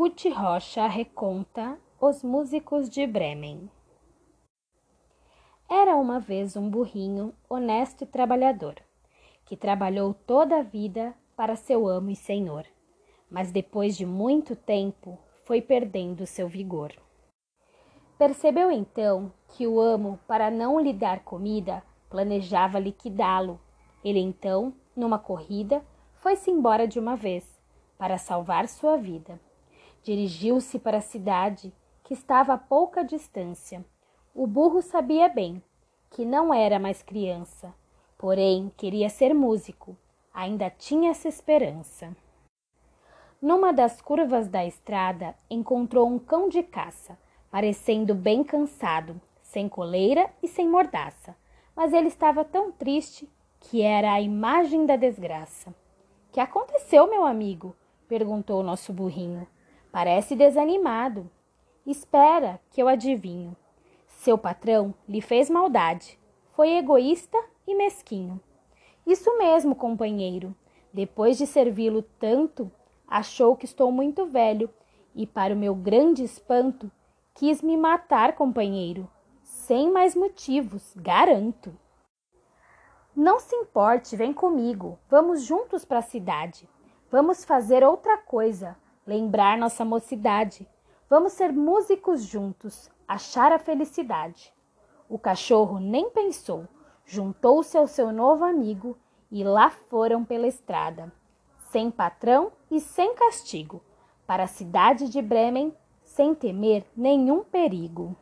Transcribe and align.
Ruth 0.00 0.24
Rocha 0.34 0.86
reconta 0.86 1.78
Os 2.00 2.24
Músicos 2.24 2.88
de 2.88 3.06
Bremen. 3.06 3.70
Era 5.68 5.94
uma 5.94 6.18
vez 6.18 6.56
um 6.56 6.70
burrinho 6.70 7.34
honesto 7.50 8.04
e 8.04 8.06
trabalhador, 8.06 8.76
que 9.44 9.58
trabalhou 9.58 10.14
toda 10.14 10.60
a 10.60 10.62
vida 10.62 11.14
para 11.36 11.54
seu 11.54 11.86
amo 11.86 12.08
e 12.08 12.16
senhor, 12.16 12.64
mas 13.30 13.52
depois 13.52 13.94
de 13.94 14.06
muito 14.06 14.56
tempo 14.56 15.18
foi 15.44 15.60
perdendo 15.60 16.24
seu 16.24 16.48
vigor. 16.48 16.94
Percebeu 18.16 18.70
então 18.70 19.30
que 19.48 19.66
o 19.66 19.78
amo, 19.78 20.18
para 20.26 20.50
não 20.50 20.80
lhe 20.80 20.94
dar 20.94 21.22
comida, 21.24 21.82
planejava 22.08 22.78
liquidá-lo. 22.78 23.60
Ele 24.02 24.18
então, 24.18 24.72
numa 24.96 25.18
corrida, 25.18 25.84
foi-se 26.14 26.50
embora 26.50 26.88
de 26.88 26.98
uma 26.98 27.16
vez, 27.16 27.60
para 27.98 28.16
salvar 28.16 28.66
sua 28.66 28.96
vida. 28.96 29.38
Dirigiu-se 30.02 30.78
para 30.78 30.98
a 30.98 31.02
cidade, 31.02 31.72
que 32.02 32.14
estava 32.14 32.54
a 32.54 32.58
pouca 32.58 33.04
distância. 33.04 33.84
O 34.34 34.46
burro 34.46 34.80
sabia 34.80 35.28
bem 35.28 35.62
que 36.10 36.24
não 36.24 36.52
era 36.52 36.78
mais 36.78 37.02
criança, 37.02 37.72
porém 38.18 38.72
queria 38.76 39.08
ser 39.08 39.32
músico, 39.34 39.96
ainda 40.34 40.68
tinha 40.68 41.10
essa 41.10 41.28
esperança. 41.28 42.14
Numa 43.40 43.72
das 43.72 44.02
curvas 44.02 44.48
da 44.48 44.66
estrada, 44.66 45.34
encontrou 45.48 46.08
um 46.08 46.18
cão 46.18 46.48
de 46.48 46.62
caça, 46.62 47.18
parecendo 47.50 48.14
bem 48.14 48.44
cansado, 48.44 49.20
sem 49.40 49.68
coleira 49.68 50.30
e 50.42 50.48
sem 50.48 50.68
mordaça, 50.68 51.34
mas 51.74 51.92
ele 51.92 52.08
estava 52.08 52.44
tão 52.44 52.70
triste 52.70 53.28
que 53.58 53.82
era 53.82 54.12
a 54.12 54.20
imagem 54.20 54.84
da 54.84 54.96
desgraça. 54.96 55.74
Que 56.32 56.40
aconteceu, 56.40 57.08
meu 57.08 57.24
amigo? 57.24 57.74
perguntou 58.08 58.60
o 58.60 58.64
nosso 58.64 58.92
burrinho. 58.92 59.46
Parece 59.92 60.36
desanimado. 60.36 61.28
Espera, 61.84 62.60
que 62.70 62.80
eu 62.80 62.86
adivinho. 62.86 63.56
Seu 64.06 64.38
patrão 64.38 64.94
lhe 65.08 65.20
fez 65.20 65.50
maldade. 65.50 66.16
Foi 66.52 66.76
egoísta 66.76 67.36
e 67.66 67.74
mesquinho. 67.74 68.40
Isso 69.04 69.36
mesmo, 69.36 69.74
companheiro. 69.74 70.54
Depois 70.92 71.36
de 71.36 71.46
servi-lo 71.46 72.02
tanto, 72.20 72.70
achou 73.08 73.56
que 73.56 73.64
estou 73.64 73.90
muito 73.90 74.26
velho 74.26 74.70
e, 75.12 75.26
para 75.26 75.54
o 75.54 75.56
meu 75.56 75.74
grande 75.74 76.22
espanto, 76.22 76.90
quis 77.34 77.60
me 77.60 77.76
matar, 77.76 78.36
companheiro. 78.36 79.10
Sem 79.42 79.90
mais 79.90 80.14
motivos, 80.14 80.94
garanto. 80.96 81.76
Não 83.16 83.40
se 83.40 83.56
importe, 83.56 84.14
vem 84.14 84.32
comigo. 84.32 84.98
Vamos 85.08 85.42
juntos 85.42 85.84
para 85.84 85.98
a 85.98 86.02
cidade. 86.02 86.68
Vamos 87.10 87.44
fazer 87.44 87.82
outra 87.82 88.16
coisa 88.18 88.76
lembrar 89.10 89.58
nossa 89.58 89.84
mocidade. 89.84 90.68
Vamos 91.08 91.32
ser 91.32 91.52
músicos 91.52 92.22
juntos, 92.22 92.88
achar 93.08 93.50
a 93.50 93.58
felicidade. 93.58 94.54
O 95.08 95.18
cachorro 95.18 95.80
nem 95.80 96.10
pensou, 96.10 96.68
juntou-se 97.04 97.76
ao 97.76 97.88
seu 97.88 98.12
novo 98.12 98.44
amigo 98.44 98.96
e 99.28 99.42
lá 99.42 99.68
foram 99.68 100.24
pela 100.24 100.46
estrada, 100.46 101.12
sem 101.70 101.90
patrão 101.90 102.52
e 102.70 102.78
sem 102.78 103.12
castigo, 103.16 103.82
para 104.28 104.44
a 104.44 104.46
cidade 104.46 105.08
de 105.08 105.20
Bremen, 105.20 105.74
sem 106.04 106.32
temer 106.32 106.86
nenhum 106.96 107.42
perigo. 107.42 108.14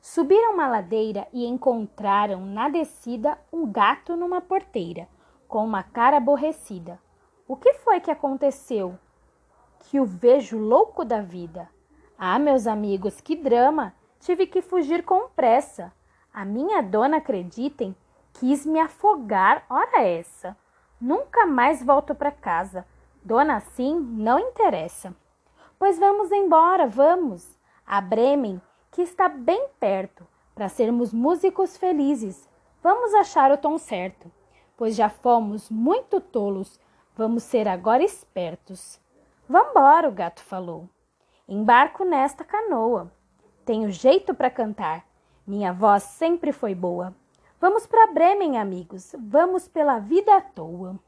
Subiram 0.00 0.54
uma 0.54 0.66
ladeira 0.66 1.28
e 1.30 1.44
encontraram 1.44 2.40
na 2.46 2.70
descida 2.70 3.38
um 3.52 3.70
gato 3.70 4.16
numa 4.16 4.40
porteira, 4.40 5.06
com 5.46 5.62
uma 5.62 5.82
cara 5.82 6.16
aborrecida. 6.16 6.98
O 7.46 7.54
que 7.54 7.74
foi 7.74 8.00
que 8.00 8.10
aconteceu? 8.10 8.98
Que 9.88 10.00
o 10.00 10.04
vejo 10.04 10.58
louco 10.58 11.04
da 11.04 11.20
vida. 11.20 11.68
Ah, 12.18 12.38
meus 12.38 12.66
amigos, 12.66 13.20
que 13.20 13.36
drama! 13.36 13.94
Tive 14.18 14.46
que 14.46 14.60
fugir 14.60 15.04
com 15.04 15.28
pressa. 15.28 15.92
A 16.32 16.44
minha 16.44 16.82
dona, 16.82 17.18
acreditem, 17.18 17.94
quis 18.32 18.66
me 18.66 18.80
afogar, 18.80 19.64
ora 19.70 20.02
essa. 20.02 20.56
Nunca 21.00 21.46
mais 21.46 21.84
volto 21.84 22.14
para 22.14 22.32
casa. 22.32 22.84
Dona 23.22 23.56
assim 23.56 23.94
não 24.00 24.38
interessa. 24.38 25.14
Pois 25.78 25.98
vamos 25.98 26.32
embora, 26.32 26.88
vamos. 26.88 27.56
A 27.86 28.00
Bremen, 28.00 28.60
que 28.90 29.02
está 29.02 29.28
bem 29.28 29.68
perto, 29.78 30.26
para 30.54 30.68
sermos 30.68 31.12
músicos 31.12 31.76
felizes. 31.76 32.48
Vamos 32.82 33.14
achar 33.14 33.52
o 33.52 33.58
tom 33.58 33.78
certo, 33.78 34.30
pois 34.76 34.96
já 34.96 35.08
fomos 35.08 35.70
muito 35.70 36.20
tolos, 36.20 36.80
vamos 37.14 37.42
ser 37.44 37.68
agora 37.68 38.02
espertos. 38.02 39.00
Vambora, 39.48 40.08
o 40.08 40.12
gato 40.12 40.42
falou. 40.42 40.88
Embarco 41.48 42.04
nesta 42.04 42.44
canoa. 42.44 43.12
Tenho 43.64 43.92
jeito 43.92 44.34
para 44.34 44.50
cantar. 44.50 45.06
Minha 45.46 45.72
voz 45.72 46.02
sempre 46.02 46.50
foi 46.50 46.74
boa. 46.74 47.14
Vamos 47.60 47.86
para 47.86 48.12
Bremen, 48.12 48.58
amigos. 48.58 49.14
Vamos 49.16 49.68
pela 49.68 50.00
vida 50.00 50.36
à 50.36 50.40
toa. 50.40 50.98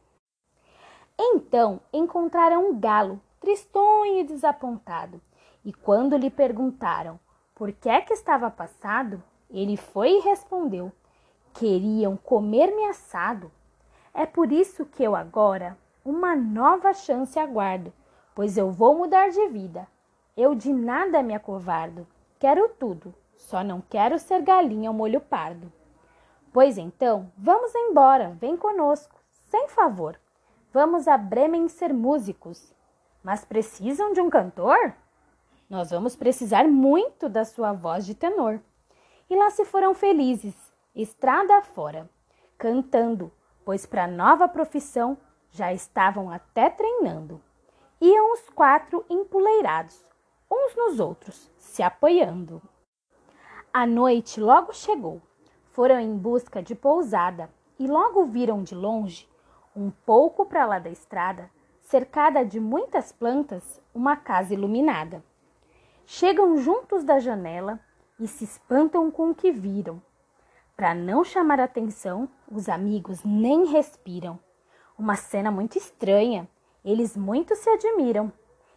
Então 1.19 1.81
encontraram 1.93 2.71
um 2.71 2.79
galo, 2.79 3.21
tristonho 3.41 4.21
e 4.21 4.25
desapontado. 4.25 5.21
E 5.65 5.73
quando 5.73 6.17
lhe 6.17 6.31
perguntaram 6.31 7.19
por 7.57 7.73
que 7.73 7.89
é 7.89 8.01
que 8.01 8.13
estava 8.13 8.49
passado, 8.49 9.21
ele 9.51 9.77
foi 9.77 10.13
e 10.13 10.21
respondeu: 10.21 10.93
Queriam 11.55 12.17
comer-me 12.17 12.85
assado. 12.85 13.51
É 14.15 14.25
por 14.25 14.53
isso 14.53 14.87
que 14.87 15.03
eu 15.03 15.17
agora 15.17 15.77
uma 16.05 16.37
nova 16.37 16.95
chance 16.95 17.37
aguardo 17.37 17.93
pois 18.39 18.57
eu 18.57 18.71
vou 18.71 18.97
mudar 18.97 19.31
de 19.31 19.49
vida. 19.49 19.89
Eu 20.37 20.55
de 20.55 20.73
nada 20.73 21.25
me 21.25 21.35
acovardo. 21.35 22.07
Quero 22.39 22.69
tudo, 22.69 23.13
só 23.37 23.65
não 23.65 23.81
quero 23.81 24.17
ser 24.17 24.43
galinha 24.43 24.91
ao 24.91 24.95
molho 24.95 25.21
pardo. 25.21 25.73
Pois 26.53 26.79
então, 26.79 27.33
vamos 27.37 27.75
embora, 27.75 28.37
vem 28.41 28.57
conosco, 28.57 29.21
sem 29.51 29.67
favor. 29.67 30.21
Vamos 30.73 31.09
a 31.09 31.19
Bremen 31.19 31.67
ser 31.67 31.93
músicos. 31.93 32.73
Mas 33.25 33.45
precisam 33.45 34.13
de 34.13 34.21
um 34.21 34.31
cantor? 34.31 34.95
Nós 35.69 35.91
vamos 35.91 36.15
precisar 36.15 36.69
muito 36.69 37.29
da 37.29 37.45
sua 37.45 37.73
voz 37.73 38.07
de 38.07 38.15
tenor. 38.15 38.61
E 39.29 39.35
lá 39.35 39.51
se 39.51 39.65
foram 39.65 39.95
felizes, 39.95 40.55
estrada 40.95 41.61
fora, 41.61 42.09
cantando, 42.57 43.33
pois 43.65 43.85
para 43.85 44.07
nova 44.07 44.47
profissão 44.47 45.19
já 45.51 45.73
estavam 45.73 46.31
até 46.31 46.71
treinando. 46.71 47.43
Iam 48.01 48.33
os 48.33 48.49
quatro 48.51 49.05
empoleirados, 49.11 50.05
uns 50.49 50.77
nos 50.77 51.01
outros, 51.01 51.51
se 51.59 51.83
apoiando. 51.83 52.63
A 53.73 53.85
noite 53.85 54.41
logo 54.41 54.73
chegou. 54.73 55.21
Foram 55.73 55.99
em 55.99 56.17
busca 56.17 56.63
de 56.63 56.77
pousada 56.77 57.51
e 57.77 57.89
logo 57.89 58.25
viram 58.27 58.63
de 58.63 58.73
longe, 58.73 59.29
um 59.75 59.91
pouco 59.91 60.47
para 60.47 60.65
lá 60.65 60.79
da 60.79 60.91
estrada, 60.91 61.51
cercada 61.81 62.45
de 62.45 62.61
muitas 62.61 63.11
plantas, 63.11 63.81
uma 63.93 64.17
casa 64.17 64.55
iluminada. 64.55 65.21
Chegam 66.07 66.57
juntos 66.57 67.03
da 67.03 67.19
janela 67.19 67.81
e 68.21 68.29
se 68.29 68.45
espantam 68.45 69.11
com 69.11 69.31
o 69.31 69.35
que 69.35 69.51
viram. 69.51 70.01
Para 70.77 70.95
não 70.95 71.25
chamar 71.25 71.59
atenção, 71.59 72.29
os 72.49 72.69
amigos 72.69 73.25
nem 73.25 73.67
respiram. 73.67 74.39
Uma 74.97 75.17
cena 75.17 75.51
muito 75.51 75.77
estranha 75.77 76.49
eles 76.91 77.15
muito 77.15 77.55
se 77.55 77.69
admiram. 77.69 78.33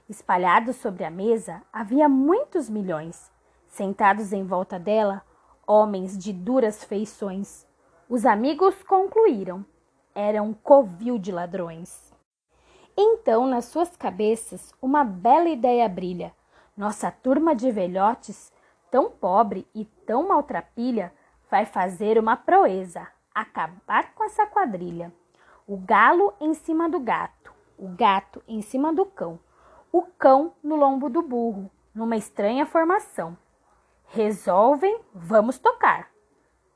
Espalhados 0.09 0.75
sobre 0.75 1.05
a 1.05 1.09
mesa 1.09 1.61
havia 1.71 2.09
muitos 2.09 2.69
milhões. 2.69 3.31
Sentados 3.67 4.33
em 4.33 4.43
volta 4.43 4.77
dela, 4.77 5.21
homens 5.65 6.17
de 6.17 6.33
duras 6.33 6.83
feições. 6.83 7.65
Os 8.09 8.25
amigos 8.25 8.75
concluíram: 8.83 9.65
era 10.13 10.43
um 10.43 10.53
covil 10.53 11.17
de 11.17 11.31
ladrões. 11.31 12.13
Então, 12.97 13.47
nas 13.47 13.65
suas 13.65 13.95
cabeças, 13.95 14.73
uma 14.81 15.05
bela 15.05 15.47
ideia 15.47 15.87
brilha. 15.87 16.33
Nossa 16.75 17.09
turma 17.09 17.55
de 17.55 17.71
velhotes, 17.71 18.51
tão 18.89 19.09
pobre 19.09 19.65
e 19.73 19.85
tão 19.85 20.27
maltrapilha, 20.27 21.13
vai 21.49 21.65
fazer 21.65 22.19
uma 22.19 22.35
proeza, 22.35 23.07
acabar 23.33 24.13
com 24.13 24.25
essa 24.25 24.45
quadrilha. 24.45 25.13
O 25.65 25.77
galo 25.77 26.33
em 26.41 26.53
cima 26.53 26.89
do 26.89 26.99
gato, 26.99 27.40
o 27.81 27.87
gato 27.87 28.43
em 28.47 28.61
cima 28.61 28.93
do 28.93 29.03
cão, 29.03 29.39
o 29.91 30.03
cão 30.03 30.53
no 30.63 30.75
lombo 30.75 31.09
do 31.09 31.23
burro, 31.23 31.71
numa 31.95 32.15
estranha 32.15 32.63
formação. 32.63 33.35
Resolvem, 34.05 35.01
vamos 35.11 35.57
tocar. 35.57 36.11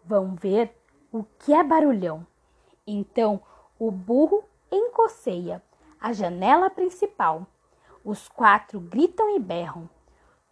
Vão 0.03 0.33
ver 0.33 0.75
o 1.11 1.23
que 1.23 1.53
é 1.53 1.63
barulhão. 1.63 2.25
Então 2.87 3.39
o 3.77 3.91
burro 3.91 4.43
encoceia 4.71 5.61
a 6.01 6.11
janela 6.11 6.71
principal. 6.71 7.45
Os 8.03 8.27
quatro 8.27 8.79
gritam 8.79 9.35
e 9.35 9.39
berram 9.39 9.87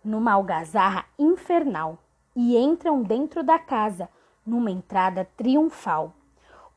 numa 0.03 0.33
algazarra 0.33 1.05
infernal 1.17 1.97
e 2.35 2.55
entram 2.55 3.01
dentro 3.01 3.41
da 3.41 3.57
casa 3.57 4.07
numa 4.45 4.69
entrada 4.69 5.25
triunfal. 5.35 6.13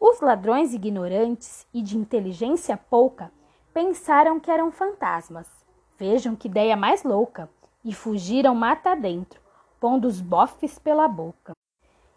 Os 0.01 0.21
ladrões 0.21 0.73
ignorantes 0.73 1.67
e 1.75 1.83
de 1.83 1.99
inteligência 1.99 2.75
pouca 2.75 3.31
pensaram 3.77 4.41
que 4.41 4.51
eram 4.51 4.73
fantasmas. 4.73 5.47
Vejam 5.99 6.35
que 6.35 6.49
ideia 6.49 6.75
mais 6.75 7.05
louca! 7.05 7.47
E 7.85 7.93
fugiram 7.93 8.55
mata 8.55 8.95
dentro, 8.95 9.39
pondo 9.79 10.09
os 10.09 10.19
bofes 10.19 10.79
pela 10.79 11.07
boca. 11.07 11.53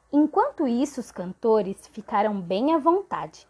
Enquanto 0.10 0.66
isso, 0.66 1.02
os 1.02 1.12
cantores 1.12 1.86
ficaram 1.88 2.40
bem 2.40 2.74
à 2.74 2.78
vontade. 2.78 3.46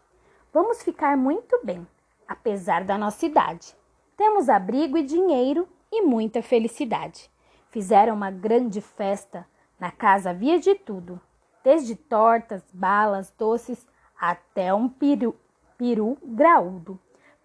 Vamos 0.52 0.82
ficar 0.82 1.16
muito 1.16 1.60
bem, 1.62 1.86
apesar 2.26 2.82
da 2.82 2.98
nossa 2.98 3.24
idade. 3.24 3.76
Temos 4.16 4.48
abrigo 4.48 4.98
e 4.98 5.04
dinheiro 5.04 5.68
e 5.92 6.02
muita 6.02 6.42
felicidade. 6.42 7.30
Fizeram 7.68 8.16
uma 8.16 8.32
grande 8.32 8.80
festa, 8.80 9.46
na 9.78 9.92
casa 9.92 10.30
havia 10.30 10.58
de 10.58 10.74
tudo, 10.74 11.20
desde 11.62 11.94
tortas, 11.94 12.64
balas, 12.72 13.32
doces, 13.38 13.86
até 14.20 14.74
um 14.74 14.88
peru, 14.88 15.32
peru 15.78 16.18
graúdo. 16.24 16.98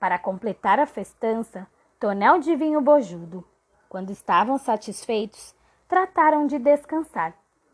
Para 0.06 0.19
completar 0.19 0.80
a 0.80 0.86
festança, 0.86 1.66
tonel 2.00 2.38
de 2.38 2.56
vinho 2.56 2.80
bojudo. 2.80 3.44
Quando 3.90 4.12
estavam 4.12 4.56
satisfeitos, 4.56 5.56
trataram 5.88 6.46
de 6.46 6.60
descansar 6.60 7.34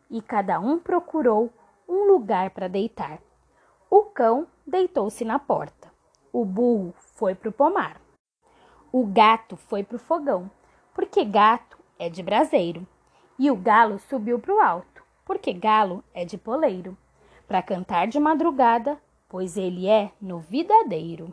e 0.10 0.22
cada 0.22 0.58
um 0.58 0.80
procurou 0.80 1.50
um 1.90 2.06
lugar 2.06 2.52
para 2.52 2.70
deitar. 2.70 3.20
O 3.90 4.04
cão 4.04 4.48
deitou-se 4.66 5.26
na 5.26 5.40
porta. 5.40 5.92
O 6.32 6.46
burro 6.46 6.94
foi 6.96 7.36
para 7.36 7.50
o 7.50 7.52
pomar. 7.52 8.00
O 8.94 9.06
gato 9.06 9.58
foi 9.58 9.84
para 9.84 9.98
o 9.98 10.00
fogão, 10.00 10.50
porque 10.94 11.26
gato 11.26 11.78
é 12.00 12.10
de 12.10 12.24
braseiro. 12.24 12.88
E 13.38 13.52
o 13.52 13.58
galo 13.58 14.00
subiu 14.00 14.40
para 14.40 14.56
o 14.56 14.62
alto, 14.62 15.04
porque 15.26 15.52
galo 15.52 16.02
é 16.14 16.24
de 16.24 16.38
poleiro, 16.38 16.98
para 17.46 17.62
cantar 17.62 18.08
de 18.08 18.22
madrugada, 18.22 18.98
pois 19.28 19.58
ele 19.58 19.86
é 19.86 20.14
novidadeiro. 20.22 21.30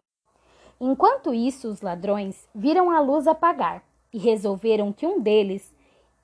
Enquanto 0.81 1.35
isso, 1.35 1.69
os 1.69 1.81
ladrões 1.81 2.49
viram 2.55 2.91
a 2.91 3.01
luz 3.01 3.27
apagar 3.27 3.83
e 4.13 4.19
resolveram 4.19 4.93
que 4.93 5.07
um 5.07 5.21
deles 5.21 5.75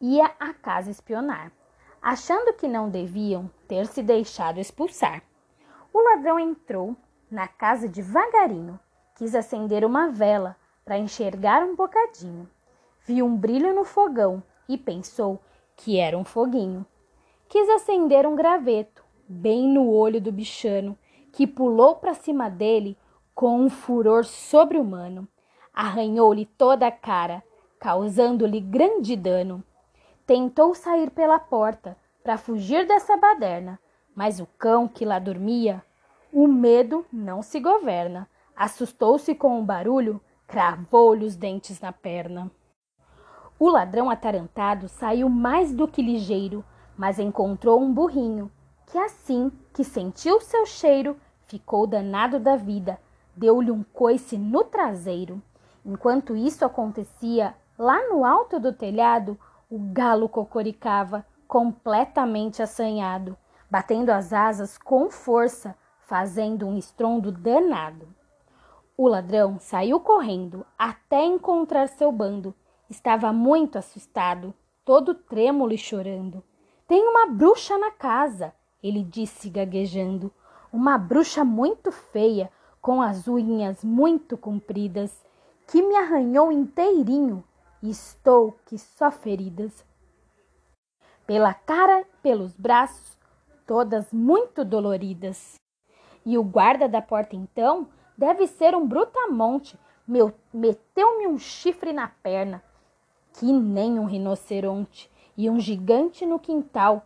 ia 0.01 0.31
à 0.39 0.55
casa 0.55 0.91
espionar, 0.91 1.51
achando 2.01 2.53
que 2.53 2.69
não 2.69 2.89
deviam 2.89 3.51
ter 3.67 3.87
se 3.87 4.03
deixado 4.03 4.61
expulsar. 4.61 5.23
O 5.93 6.01
ladrão 6.01 6.39
entrou 6.39 6.97
na 7.31 7.49
casa 7.49 7.89
devagarinho, 7.89 8.79
quis 9.17 9.35
acender 9.35 9.85
uma 9.85 10.09
vela 10.09 10.57
para 10.85 10.99
enxergar 10.99 11.65
um 11.65 11.75
bocadinho. 11.75 12.49
Viu 13.05 13.27
um 13.27 13.37
brilho 13.37 13.75
no 13.75 13.85
fogão 13.85 14.43
e 14.69 14.79
pensou 14.79 15.41
que 15.77 15.99
era 15.99 16.17
um 16.17 16.25
foguinho. 16.25 16.87
Quis 17.49 17.69
acender 17.71 18.27
um 18.27 18.37
graveto 18.37 19.05
bem 19.29 19.69
no 19.69 19.91
olho 19.91 20.21
do 20.21 20.31
bichano, 20.31 20.97
que 21.33 21.47
pulou 21.47 21.97
para 21.97 22.15
cima 22.15 22.49
dele 22.49 22.97
com 23.35 23.61
um 23.61 23.69
furor 23.69 24.25
sobre-humano. 24.25 25.27
Arranhou-lhe 25.73 26.47
toda 26.47 26.87
a 26.87 26.93
cara, 26.93 27.43
causando-lhe 27.81 28.61
grande 28.61 29.17
dano. 29.17 29.63
Tentou 30.27 30.75
sair 30.75 31.11
pela 31.11 31.39
porta 31.39 31.97
para 32.23 32.39
fugir 32.39 32.87
dessa 32.87 33.17
baderna, 33.17 33.79
mas 34.15 34.41
o 34.41 34.47
cão 34.59 34.87
que 34.87 35.05
lá 35.05 35.19
dormia, 35.19 35.83
o 36.33 36.47
medo 36.47 37.05
não 37.13 37.43
se 37.43 37.61
governa. 37.61 38.29
Assustou-se 38.57 39.35
com 39.35 39.61
o 39.61 39.65
barulho, 39.65 40.21
cravou-lhe 40.47 41.25
os 41.25 41.37
dentes 41.37 41.81
na 41.81 41.93
perna. 41.93 42.51
O 43.59 43.69
ladrão 43.69 44.09
atarantado 44.09 44.89
saiu 44.89 45.29
mais 45.29 45.73
do 45.73 45.87
que 45.89 46.03
ligeiro, 46.03 46.65
mas 46.97 47.19
encontrou 47.19 47.81
um 47.81 47.93
burrinho, 47.93 48.51
que 48.87 48.99
assim 48.99 49.51
que 49.73 49.83
sentiu 49.83 50.41
seu 50.41 50.65
cheiro, 50.67 51.17
ficou 51.47 51.87
danado 51.87 52.39
da 52.39 52.57
vida, 52.57 52.99
deu-lhe 53.37 53.71
um 53.71 53.83
coice 53.83 54.37
no 54.39 54.65
traseiro. 54.65 55.43
Enquanto 55.85 56.37
isso 56.37 56.65
acontecia, 56.65 57.55
lá 57.79 58.09
no 58.09 58.25
alto 58.25 58.59
do 58.59 58.73
telhado, 58.73 59.39
o 59.71 59.79
galo 59.79 60.29
cocoricava, 60.29 61.27
completamente 61.47 62.63
assanhado, 62.63 63.37
batendo 63.71 64.11
as 64.11 64.33
asas 64.33 64.79
com 64.79 65.11
força, 65.11 65.77
fazendo 66.01 66.67
um 66.67 66.77
estrondo 66.77 67.31
danado. 67.31 68.09
O 68.97 69.09
ladrão 69.09 69.59
saiu 69.59 69.99
correndo 69.99 70.65
até 70.79 71.25
encontrar 71.25 71.89
seu 71.89 72.13
bando. 72.13 72.55
Estava 72.89 73.33
muito 73.33 73.77
assustado, 73.77 74.55
todo 74.85 75.15
trêmulo 75.15 75.73
e 75.73 75.79
chorando. 75.79 76.45
Tem 76.87 77.07
uma 77.09 77.27
bruxa 77.27 77.77
na 77.77 77.91
casa, 77.91 78.53
ele 78.83 79.03
disse 79.03 79.49
gaguejando. 79.51 80.33
Uma 80.73 80.99
bruxa 80.99 81.45
muito 81.45 81.91
feia, 81.91 82.51
com 82.85 83.01
as 83.01 83.27
unhas 83.27 83.83
muito 83.83 84.37
compridas, 84.37 85.25
que 85.67 85.81
me 85.81 85.97
arranhou 85.97 86.53
inteirinho 86.53 87.43
estou 87.83 88.59
que 88.67 88.77
só 88.77 89.11
feridas. 89.11 89.83
Pela 91.27 91.55
cara, 91.55 92.05
pelos 92.23 92.55
braços, 92.55 93.17
todas 93.67 94.13
muito 94.13 94.67
doloridas. 94.67 95.59
E 96.27 96.37
o 96.37 96.45
guarda 96.45 96.87
da 96.87 97.01
porta 97.01 97.35
então 97.35 97.89
deve 98.19 98.47
ser 98.47 98.77
um 98.77 98.87
brutamonte, 98.87 99.79
meteu-me 100.53 101.27
um 101.27 101.39
chifre 101.39 101.91
na 101.91 102.09
perna, 102.09 102.63
que 103.33 103.51
nem 103.51 103.99
um 103.99 104.05
rinoceronte, 104.05 105.11
e 105.39 105.49
um 105.49 105.59
gigante 105.59 106.27
no 106.27 106.39
quintal, 106.39 107.03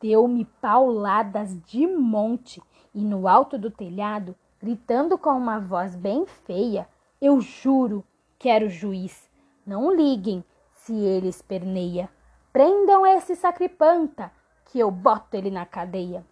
deu-me 0.00 0.44
pauladas 0.44 1.60
de 1.64 1.88
monte, 1.88 2.62
e 2.94 3.00
no 3.00 3.26
alto 3.26 3.58
do 3.58 3.68
telhado 3.68 4.36
gritando 4.60 5.16
com 5.16 5.30
uma 5.30 5.58
voz 5.58 5.94
bem 5.94 6.26
feia: 6.26 6.88
Eu 7.20 7.40
juro 7.40 8.04
que 8.38 8.48
era 8.48 8.64
o 8.64 8.70
juiz. 8.70 9.28
Não 9.66 9.94
liguem 9.94 10.44
se 10.74 10.94
ele 10.94 11.28
esperneia. 11.28 12.08
Prendam 12.52 13.06
esse 13.06 13.36
sacripanta, 13.36 14.32
que 14.66 14.78
eu 14.78 14.90
boto 14.90 15.36
ele 15.36 15.50
na 15.50 15.66
cadeia. 15.66 16.24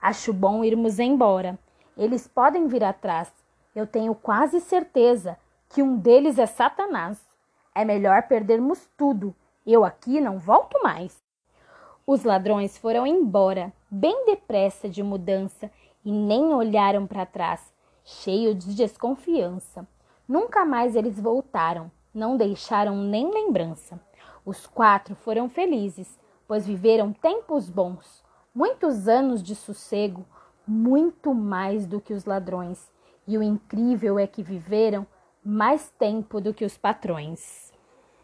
Acho 0.00 0.32
bom 0.32 0.64
irmos 0.64 0.98
embora. 0.98 1.58
Eles 1.96 2.26
podem 2.26 2.66
vir 2.66 2.82
atrás. 2.82 3.32
Eu 3.74 3.86
tenho 3.86 4.14
quase 4.14 4.60
certeza 4.60 5.38
que 5.68 5.82
um 5.82 5.96
deles 5.96 6.38
é 6.38 6.46
Satanás. 6.46 7.20
É 7.74 7.84
melhor 7.84 8.22
perdermos 8.24 8.88
tudo. 8.96 9.34
Eu 9.66 9.84
aqui 9.84 10.20
não 10.20 10.38
volto 10.38 10.82
mais. 10.82 11.22
Os 12.06 12.24
ladrões 12.24 12.76
foram 12.76 13.06
embora, 13.06 13.72
bem 13.88 14.24
depressa 14.26 14.88
de 14.88 15.02
mudança, 15.02 15.70
e 16.04 16.10
nem 16.10 16.54
olharam 16.54 17.06
para 17.06 17.26
trás, 17.26 17.72
cheios 18.04 18.58
de 18.58 18.74
desconfiança. 18.74 19.86
Nunca 20.26 20.64
mais 20.64 20.96
eles 20.96 21.20
voltaram, 21.20 21.90
não 22.14 22.36
deixaram 22.36 22.96
nem 22.96 23.30
lembrança. 23.30 24.00
Os 24.44 24.66
quatro 24.66 25.14
foram 25.14 25.48
felizes, 25.48 26.18
pois 26.46 26.66
viveram 26.66 27.12
tempos 27.12 27.68
bons, 27.68 28.24
muitos 28.54 29.06
anos 29.06 29.42
de 29.42 29.54
sossego, 29.54 30.24
muito 30.66 31.34
mais 31.34 31.86
do 31.86 32.00
que 32.00 32.12
os 32.12 32.24
ladrões. 32.24 32.90
E 33.26 33.36
o 33.36 33.42
incrível 33.42 34.18
é 34.18 34.26
que 34.26 34.42
viveram 34.42 35.06
mais 35.44 35.90
tempo 35.98 36.40
do 36.40 36.52
que 36.52 36.64
os 36.64 36.76
patrões. 36.76 37.69